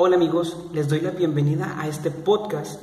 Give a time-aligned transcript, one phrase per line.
[0.00, 2.80] Hola amigos, les doy la bienvenida a este podcast.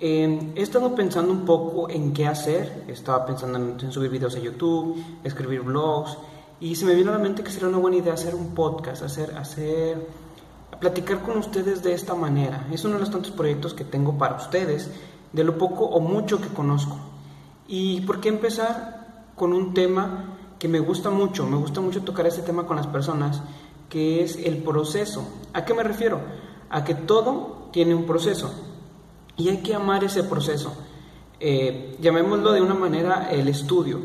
[0.00, 4.40] Eh, he estado pensando un poco en qué hacer, estaba pensando en, subir videos a
[4.40, 6.18] YouTube, escribir blogs
[6.58, 9.04] y se me vino a la mente que sería una buena idea hacer un podcast,
[9.04, 10.08] hacer, hacer,
[10.80, 12.66] platicar con ustedes de esta manera.
[12.72, 14.90] Es uno de los tantos proyectos que tengo para ustedes,
[15.32, 16.98] de lo poco o mucho que conozco.
[17.68, 21.46] ¿Y por qué empezar con un tema que me gusta mucho?
[21.46, 23.40] Me gusta mucho tocar este tema con las personas,
[23.88, 25.28] que es el proceso.
[25.52, 26.20] ¿A qué me refiero?
[26.70, 28.52] A que todo tiene un proceso
[29.36, 30.72] y hay que amar ese proceso.
[31.38, 34.00] Eh, llamémoslo de una manera el estudio.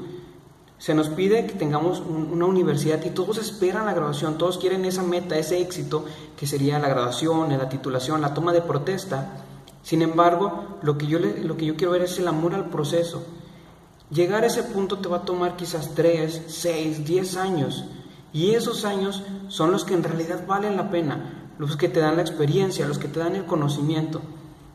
[0.78, 5.04] Se nos pide que tengamos una universidad y todos esperan la graduación, todos quieren esa
[5.04, 9.44] meta, ese éxito que sería la graduación, la titulación, la toma de protesta.
[9.84, 13.24] Sin embargo, lo que yo, lo que yo quiero ver es el amor al proceso.
[14.10, 17.86] Llegar a ese punto te va a tomar quizás 3, 6, 10 años.
[18.34, 22.16] Y esos años son los que en realidad valen la pena los que te dan
[22.16, 24.20] la experiencia, los que te dan el conocimiento.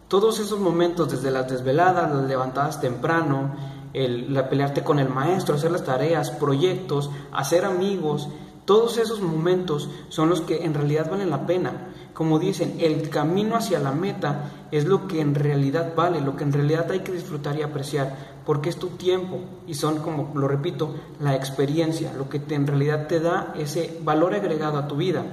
[0.06, 3.56] Todos esos momentos, desde las desveladas, las levantadas temprano,
[3.92, 8.28] el, la pelearte con el maestro, hacer las tareas, proyectos, hacer amigos,
[8.66, 11.88] todos esos momentos son los que en realidad valen la pena.
[12.14, 16.44] Como dicen, el camino hacia la meta es lo que en realidad vale, lo que
[16.44, 18.14] en realidad hay que disfrutar y apreciar,
[18.46, 23.08] porque es tu tiempo y son, como lo repito, la experiencia, lo que en realidad
[23.08, 25.24] te da ese valor agregado a tu vida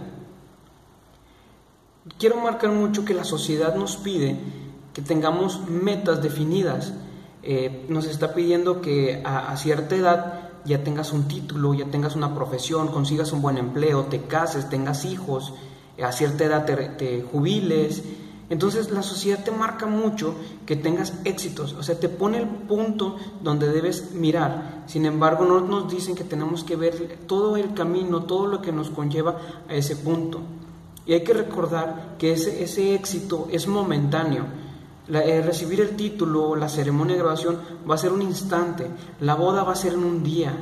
[2.17, 4.37] quiero marcar mucho que la sociedad nos pide
[4.93, 6.93] que tengamos metas definidas.
[7.41, 12.33] Eh, nos está pidiendo que a, cierta edad ya tengas un título, ya tengas una
[12.33, 15.53] profesión, consigas un buen empleo, te cases, tengas hijos,
[16.01, 18.03] a cierta edad te, jubiles.
[18.49, 23.17] Entonces la sociedad te marca mucho que tengas éxitos, o sea, te pone el punto
[23.41, 24.83] donde debes mirar.
[24.85, 28.71] Sin embargo, no nos dicen que tenemos que ver todo el camino, todo lo que
[28.71, 29.37] nos conlleva
[29.67, 30.41] a ese punto.
[31.05, 34.45] Y hay que recordar que ese, ese éxito es momentáneo.
[35.09, 37.59] Eh, recibir el título, la ceremonia de graduación
[37.89, 38.87] va a ser un instante,
[39.19, 40.53] la boda va a ser en un día,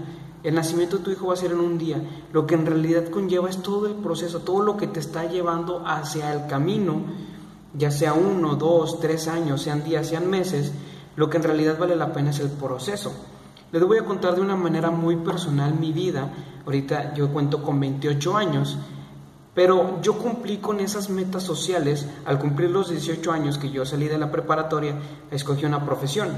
[0.44, 2.02] el nacimiento de tu hijo va a ser en un día.
[2.34, 5.84] Lo que en realidad conlleva es todo el proceso, todo lo que te está llevando
[5.86, 7.02] hacia el camino,
[7.76, 10.72] ya sea uno, dos, tres años, sean días, sean meses,
[11.16, 13.14] lo que en realidad vale la pena es el proceso.
[13.72, 16.34] Les voy a contar de una manera muy personal mi vida.
[16.66, 18.78] Ahorita yo cuento con 28 años
[19.54, 24.08] pero yo cumplí con esas metas sociales al cumplir los 18 años que yo salí
[24.08, 24.96] de la preparatoria,
[25.30, 26.30] escogí una profesión.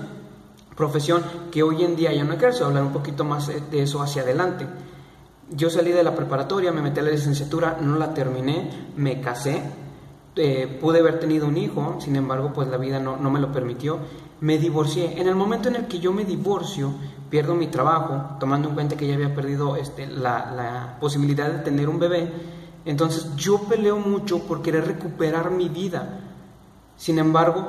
[0.75, 4.23] Profesión que hoy en día ya no ejerzo, hablar un poquito más de eso hacia
[4.23, 4.65] adelante.
[5.51, 9.61] Yo salí de la preparatoria, me metí a la licenciatura, no la terminé, me casé,
[10.35, 13.99] eh, pude haber tenido un hijo, sin embargo, pues la vida no, me lo permitió.
[14.41, 15.21] Me divorcié.
[15.21, 16.91] En el momento en el que yo me divorcio,
[17.29, 21.59] pierdo mi trabajo, tomando en cuenta que ya había perdido este, la, la posibilidad de
[21.59, 22.31] tener un bebé,
[22.85, 26.19] entonces yo peleo mucho por querer recuperar mi vida.
[26.97, 27.67] Sin embargo,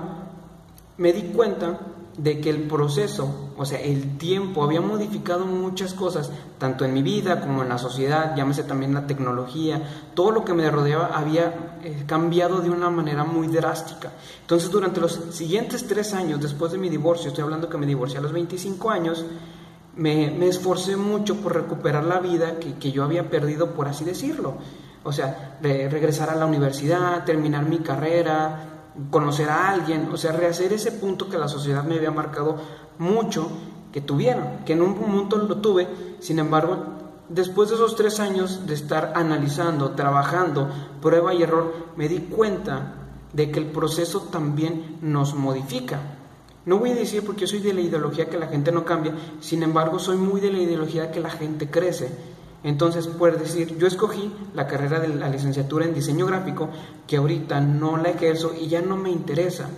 [0.96, 1.78] me di cuenta
[2.16, 7.02] de que el proceso, o sea, el tiempo había modificado muchas cosas, tanto en mi
[7.02, 9.82] vida como en la sociedad, llámese también la tecnología,
[10.14, 14.12] todo lo que me rodeaba había eh, cambiado de una manera muy drástica.
[14.42, 18.18] Entonces, durante los siguientes tres años después de mi divorcio, estoy hablando que me divorcié
[18.18, 19.24] a los 25 años,
[19.96, 24.54] me, esforcé mucho por recuperar la vida que, que yo había perdido, por así decirlo.
[25.04, 28.74] O sea, regresar a la universidad, terminar mi carrera,
[29.10, 32.56] conocer a alguien, o sea, rehacer ese punto que la sociedad me había marcado
[32.98, 33.48] mucho
[33.92, 35.88] que tuviera, que en un momento lo tuve,
[36.20, 36.78] sin embargo,
[37.28, 40.68] después de esos tres años de estar analizando, trabajando,
[41.00, 42.94] prueba y error, me di cuenta
[43.32, 46.00] de que el proceso también nos modifica.
[46.66, 49.62] No voy a decir porque soy de la ideología que la gente no cambia, sin
[49.62, 52.33] embargo soy muy de la ideología que la gente crece.
[52.64, 56.70] Entonces, puedes decir, yo escogí la carrera de la licenciatura en diseño gráfico,
[57.06, 59.68] que ahorita no la ejerzo y ya no me interesa.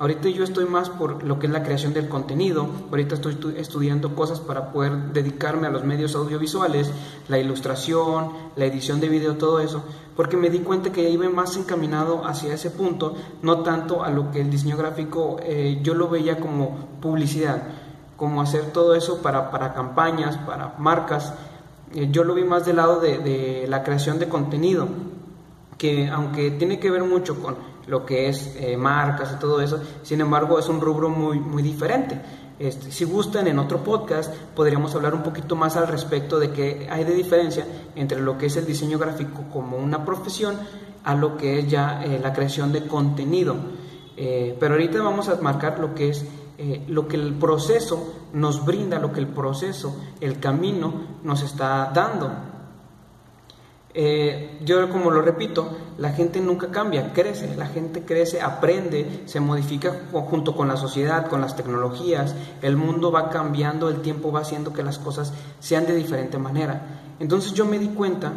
[0.00, 4.16] Ahorita yo estoy más por lo que es la creación del contenido, ahorita estoy estudiando
[4.16, 6.90] cosas para poder dedicarme a los medios audiovisuales,
[7.28, 9.84] la ilustración, la edición de video, todo eso,
[10.16, 14.32] porque me di cuenta que iba más encaminado hacia ese punto, no tanto a lo
[14.32, 17.62] que el diseño gráfico eh, yo lo veía como publicidad,
[18.16, 21.32] como hacer todo eso para, para campañas, para marcas,
[22.10, 24.88] yo lo vi más del lado de, la creación de contenido,
[25.78, 27.56] que aunque tiene que ver mucho con
[27.86, 31.62] lo que es eh, marcas y todo eso, sin embargo es un rubro muy, muy
[31.62, 32.20] diferente.
[32.58, 36.86] Este, si gustan, en otro podcast podríamos hablar un poquito más al respecto de qué
[36.90, 37.66] hay de diferencia
[37.96, 40.56] entre lo que es el diseño gráfico como una profesión
[41.02, 43.56] a lo que es ya eh, la creación de contenido.
[44.14, 46.24] pero ahorita vamos a marcar lo que es
[46.58, 51.90] eh, lo que el proceso nos brinda, lo que el proceso, el camino nos está
[51.94, 52.30] dando.
[53.94, 55.68] Eh, yo como lo repito,
[55.98, 61.28] la gente nunca cambia, crece, la gente crece, aprende, se modifica junto con la sociedad,
[61.28, 65.86] con las tecnologías, el mundo va cambiando, el tiempo va haciendo que las cosas sean
[65.86, 67.00] de diferente manera.
[67.20, 68.32] Entonces yo me di cuenta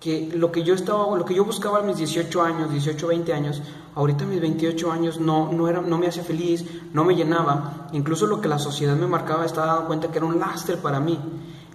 [0.00, 3.32] que lo que yo estaba, lo que yo buscaba a mis 18 años, 18, 20
[3.34, 3.62] años,
[3.94, 6.64] ahorita a mis 28 años no, no, era, no me hacía feliz,
[6.94, 10.26] no me llenaba, incluso lo que la sociedad me marcaba estaba dando cuenta que era
[10.26, 11.18] un lastre para mí.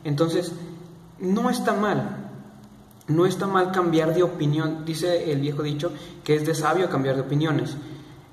[0.03, 0.53] Entonces,
[1.19, 2.31] no está mal,
[3.07, 5.91] no está mal cambiar de opinión, dice el viejo dicho,
[6.23, 7.77] que es de sabio cambiar de opiniones.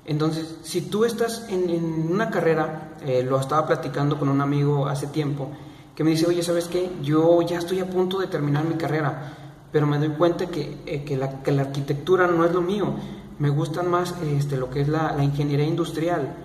[0.05, 5.05] Entonces, si tú estás en, una carrera, eh, lo estaba platicando con un amigo hace
[5.07, 5.51] tiempo,
[5.95, 6.91] que me dice, oye, ¿sabes qué?
[7.03, 9.42] Yo ya estoy a punto de terminar mi carrera,
[9.73, 12.93] pero me doy cuenta que, eh, que, la, que la, arquitectura no es lo mío,
[13.39, 16.35] me gusta más este, lo que es la, la ingeniería industrial.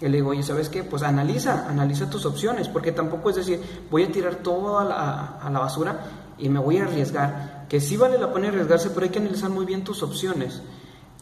[0.00, 0.82] Y le digo, oye, ¿sabes qué?
[0.82, 3.60] Pues analiza, analiza tus opciones, porque tampoco es decir,
[3.92, 6.00] voy a tirar todo a la, a la basura
[6.36, 9.50] y me voy a arriesgar, que sí vale la pena arriesgarse, pero hay que analizar
[9.50, 10.60] muy bien tus opciones.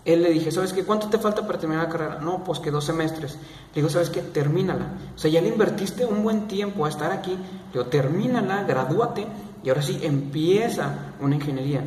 [0.06, 0.84] Él le dije, ¿sabes qué?
[0.84, 2.18] ¿Cuánto te falta para terminar la carrera?
[2.20, 3.34] No, pues que dos semestres.
[3.34, 4.22] Le digo, ¿sabes qué?
[4.22, 4.86] Termínala.
[5.14, 7.32] O sea, ya le invertiste un buen tiempo a estar aquí.
[7.32, 9.28] Le digo, termínala, gradúate
[9.62, 11.82] y ahora sí empieza una ingeniería.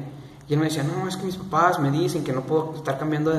[0.48, 3.00] Y él me decía, no, es que mis papás me dicen que no puedo estar
[3.00, 3.32] cambiando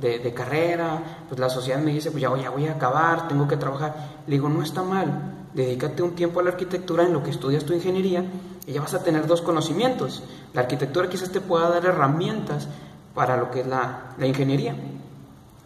[0.00, 3.56] de, carrera, pues la sociedad me dice, pues ya, ya voy a acabar, tengo que
[3.56, 3.94] trabajar.
[4.26, 7.64] Le digo, no está mal, dedícate un tiempo a la arquitectura en lo que estudias
[7.64, 8.24] tu ingeniería
[8.64, 10.22] y ya vas a tener dos conocimientos.
[10.54, 12.68] La arquitectura quizás te pueda dar herramientas
[13.12, 14.76] para lo que es la, la ingeniería.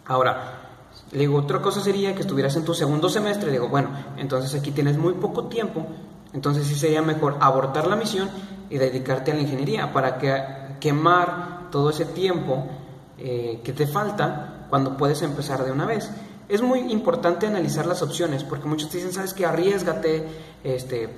[0.07, 0.67] Ahora,
[1.11, 3.47] le digo, otra cosa sería que estuvieras en tu segundo semestre.
[3.47, 5.85] Le digo, bueno, entonces aquí tienes muy poco tiempo,
[6.37, 8.29] entonces sí sería mejor abortar la misión
[8.69, 12.67] y dedicarte a la ingeniería para que, quemar todo ese tiempo
[13.17, 16.11] eh, que te falta cuando puedes empezar de una vez
[16.47, 20.27] es muy importante analizar las opciones, porque muchos te dicen, sabes que arriesgate,
[20.63, 21.09] este,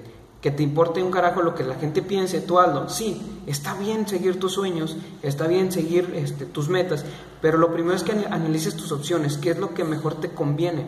[0.41, 2.87] que te importe un carajo lo que la gente piense, tú hazlo.
[2.87, 7.03] Sí, está bien seguir tus sueños, está bien seguir este, tus metas,
[7.41, 10.85] pero lo primero es que analices tus opciones, qué es lo que mejor te conviene,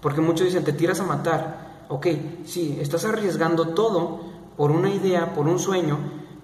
[0.00, 1.71] porque muchos dicen, te tiras a matar.
[1.88, 2.06] Ok,
[2.44, 4.20] sí, estás arriesgando todo
[4.56, 5.98] por una idea, por un sueño,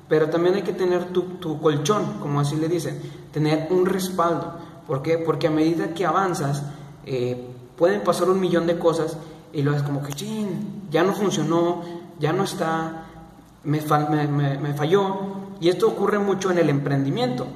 [0.08, 3.00] pero también hay que tener tu, colchón, como así le dicen,
[3.32, 4.54] tener un respaldo.
[4.86, 5.18] ¿Por qué?
[5.18, 6.62] Porque a medida que avanzas,
[7.04, 7.46] eh,
[7.76, 9.16] pueden pasar un millón de cosas
[9.52, 11.82] y lo es como que, chin, ya no funcionó,
[12.18, 13.06] ya no está,
[13.64, 15.16] me, me, falló.
[15.60, 17.46] Y esto ocurre mucho en el emprendimiento.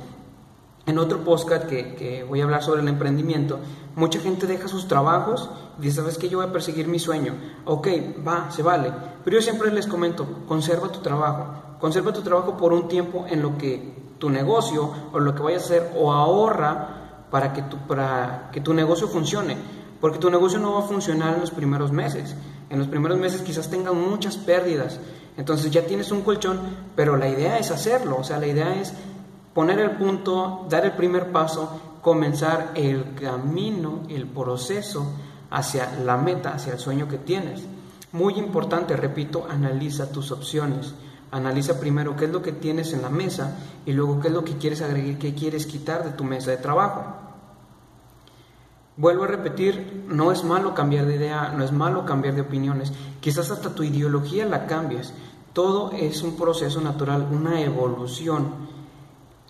[0.85, 3.61] En otro podcast que, voy a hablar sobre el emprendimiento,
[3.95, 5.49] mucha gente deja sus trabajos
[5.79, 7.35] y dice, ¿sabes que Yo voy a perseguir mi sueño.
[7.65, 7.89] Ok,
[8.27, 8.93] va, se vale.
[9.25, 11.79] Pero yo siempre les comento, conserva tu trabajo.
[11.79, 15.63] Conserva tu trabajo por un tiempo en lo que tu negocio o lo que vayas
[15.63, 19.57] a hacer o ahorra para que, tu, para que tu negocio funcione.
[20.01, 22.35] Porque tu negocio no va a funcionar en los primeros meses.
[22.71, 24.99] En los primeros meses quizás tengan muchas pérdidas.
[25.37, 26.59] Entonces ya tienes un colchón,
[26.97, 28.17] pero la idea es hacerlo.
[28.19, 28.93] O sea, la idea es
[29.55, 35.07] poner el punto, dar el primer paso, comenzar el camino, el proceso
[35.51, 37.63] hacia la meta, hacia el sueño que tienes.
[38.13, 40.95] Muy importante, repito, analiza tus opciones.
[41.31, 43.57] Analiza primero qué es lo que tienes en la mesa
[43.87, 46.59] y luego qué es lo que quieres agregar, qué quieres quitar de tu mesa de
[46.59, 47.05] trabajo.
[48.99, 52.93] Vuelvo a repetir, no es malo cambiar de idea, no es malo cambiar de opiniones,
[53.21, 55.15] quizás hasta tu ideología la cambies.
[55.55, 58.72] Todo es un proceso natural, una evolución.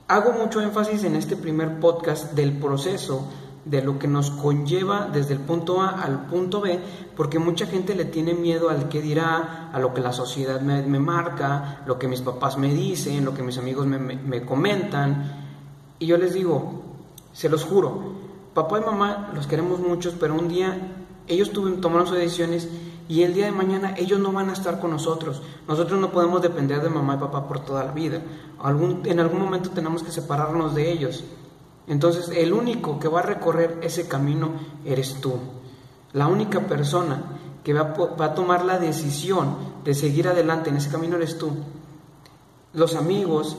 [0.08, 3.28] Hago mucho énfasis en este primer podcast del proceso
[3.64, 6.80] de lo que nos conlleva desde el punto A al punto B,
[7.16, 10.82] porque mucha gente le tiene miedo al que dirá, a lo que la sociedad me,
[10.98, 15.46] marca, lo que mis papás me dicen, lo que mis amigos me, comentan.
[15.98, 16.82] Y yo les digo,
[17.32, 18.02] se los juro,
[18.52, 20.76] papá y mamá los queremos muchos, pero un día
[21.28, 22.68] ellos tomaron sus decisiones
[23.12, 25.42] y el día de mañana ellos no van a estar con nosotros.
[25.68, 28.22] Nosotros no podemos depender de mamá y papá por toda la vida.
[29.04, 31.22] En algún momento tenemos que separarnos de ellos.
[31.86, 34.52] Entonces el único que va a recorrer ese camino
[34.86, 35.34] eres tú.
[36.14, 37.22] La única persona
[37.62, 41.50] que va, a tomar la decisión de seguir adelante en ese camino eres tú.
[42.72, 43.58] Los amigos,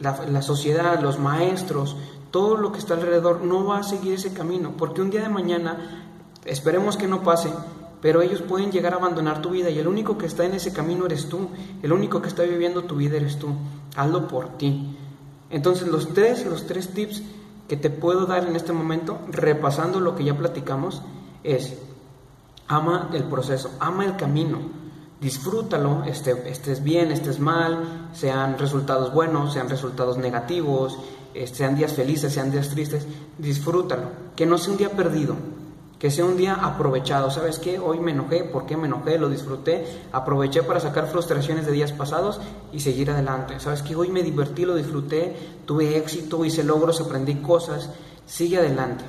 [0.00, 1.96] la sociedad, los maestros,
[2.30, 5.28] todo lo que está alrededor no va a seguir ese camino, porque un día de
[5.30, 6.12] mañana,
[6.44, 7.50] esperemos que no pase,
[8.04, 10.74] pero ellos pueden llegar a abandonar tu vida y el único que está en ese
[10.74, 11.48] camino eres tú,
[11.82, 13.48] el único que está viviendo tu vida eres tú.
[13.96, 14.94] Hazlo por ti.
[15.48, 17.22] Entonces los tres, los tres tips
[17.66, 21.00] que te puedo dar en este momento, repasando lo que ya platicamos,
[21.44, 21.78] es
[22.68, 24.58] ama el proceso, ama el camino,
[25.18, 30.98] disfrútalo, este, estés bien, estés mal, sean resultados buenos, sean resultados negativos,
[31.32, 33.06] eh, sean días felices, sean días tristes,
[33.38, 35.36] disfrútalo, que no sea un día perdido,
[35.98, 37.30] Que sea un día aprovechado.
[37.30, 37.78] ¿Sabes qué?
[37.78, 38.44] Hoy me enojé.
[38.44, 39.18] ¿Por qué me enojé?
[39.18, 39.86] Lo disfruté.
[40.12, 42.40] Aproveché para sacar frustraciones de días pasados
[42.72, 43.60] y seguir adelante.
[43.60, 43.96] ¿Sabes qué?
[43.96, 45.36] Hoy me divertí, lo disfruté.
[45.64, 47.90] Tuve éxito, hice logros, aprendí cosas.
[48.26, 49.04] Sigue adelante.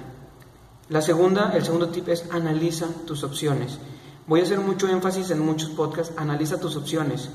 [0.89, 3.79] La segunda, el segundo tip es analiza tus opciones.
[4.27, 6.13] Voy a hacer mucho énfasis en muchos podcasts.
[6.17, 7.29] Analiza tus opciones.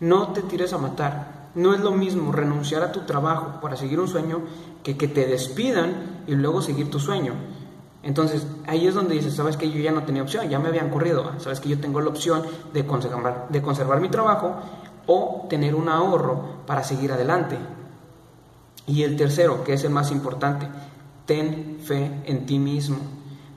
[0.00, 1.50] No te tires a matar.
[1.54, 4.42] No es lo mismo renunciar a tu trabajo para seguir un sueño
[4.82, 7.34] que que te despidan y luego seguir tu sueño.
[8.02, 10.90] Entonces, ahí es donde dices, sabes que yo ya no tenía opción, ya me habían
[10.90, 14.54] corrido, sabes que yo tengo la opción de conservar, de conservar mi trabajo
[15.06, 17.58] o tener un ahorro para seguir adelante.
[18.86, 20.68] Y el tercero, que es el más importante,
[21.26, 22.98] ten fe en ti mismo.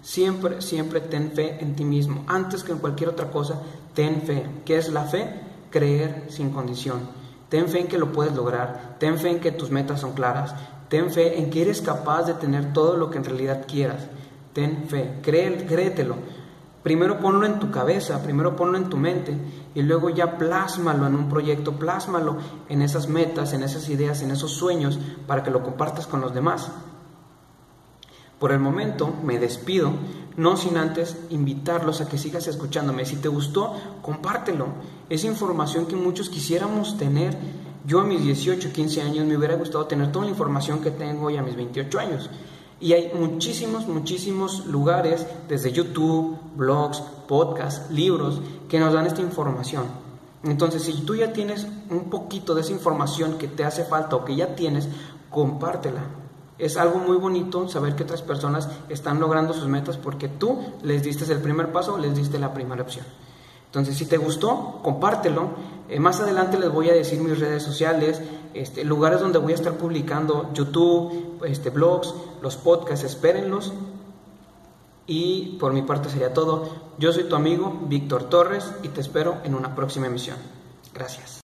[0.01, 2.24] Siempre, siempre ten fe en ti mismo.
[2.27, 3.62] Antes que en cualquier otra cosa,
[3.93, 4.45] ten fe.
[4.65, 5.29] ¿Qué es la fe?
[5.69, 7.00] Creer sin condición.
[7.48, 8.95] Ten fe en que lo puedes lograr.
[9.00, 10.55] Ten fe en que tus metas son claras.
[10.89, 14.07] Ten fe en que eres capaz de tener todo lo que en realidad quieras.
[14.53, 16.15] Ten fe, créetelo.
[16.84, 19.38] Primero ponlo en tu cabeza, primero ponlo en tu mente
[19.75, 22.38] y luego ya plásmalo en un proyecto, plásmalo
[22.70, 26.34] en esas metas, en esas ideas, en esos sueños para que lo compartas con los
[26.34, 26.72] demás.
[28.39, 29.93] Por el momento me despido,
[30.36, 33.05] no sin antes invitarlos a que sigas escuchándome.
[33.05, 34.70] Si te gustó, compártelo.
[35.08, 37.38] Es información que muchos quisiéramos tener.
[37.86, 41.27] Yo a mis 18, 15 años me hubiera gustado tener toda la información que tengo
[41.27, 42.31] hoy a mis 28 años.
[42.81, 49.85] Y hay muchísimos, muchísimos lugares, desde YouTube, blogs, podcasts, libros, que nos dan esta información.
[50.43, 54.25] Entonces, si tú ya tienes un poquito de esa información que te hace falta o
[54.25, 54.89] que ya tienes,
[55.29, 56.01] compártela.
[56.57, 61.03] Es algo muy bonito saber que otras personas están logrando sus metas porque tú les
[61.03, 63.05] diste el primer paso, les diste la primera opción.
[63.67, 65.50] Entonces, si te gustó, compártelo.
[65.88, 68.21] Eh, más adelante les voy a decir mis redes sociales,
[68.53, 73.74] este, lugares donde voy a estar publicando, YouTube, este, blogs, los podcasts, espérenlos.
[75.08, 76.70] Y por mi parte sería todo.
[76.98, 80.38] Yo soy tu amigo Víctor Torres y te espero en una próxima emisión.
[80.93, 81.40] Gracias.